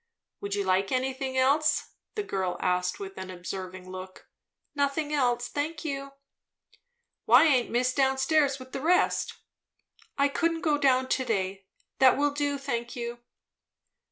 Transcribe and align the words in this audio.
"Would 0.39 0.55
you 0.55 0.63
like 0.63 0.91
anything 0.91 1.37
else?" 1.37 1.91
the 2.15 2.23
girl 2.23 2.57
asked 2.59 2.99
with 2.99 3.19
an 3.19 3.29
observing 3.29 3.87
look. 3.87 4.27
"Nothing 4.73 5.13
else, 5.13 5.47
thank 5.47 5.85
you." 5.85 6.13
"Why 7.25 7.43
aint 7.45 7.69
miss 7.69 7.93
down 7.93 8.17
stairs 8.17 8.57
with 8.57 8.71
the 8.71 8.81
rest?" 8.81 9.33
"I 10.17 10.27
couldn't 10.27 10.61
go 10.61 10.79
down 10.79 11.07
to 11.09 11.23
day. 11.23 11.67
That 11.99 12.17
will 12.17 12.31
do, 12.31 12.57
thank 12.57 12.95
you." 12.95 13.19